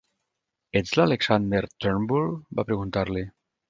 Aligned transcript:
"Ets 0.81 0.95
l'Alexander 1.01 1.63
Turnbull?", 1.87 2.37
va 2.61 2.71
preguntar-li. 2.73 3.29